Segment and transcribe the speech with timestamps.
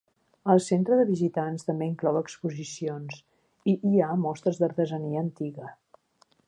[0.51, 3.21] El centre de visitants també inclou exposicions,
[3.73, 5.71] i hi ha mostres d'artesania antiga.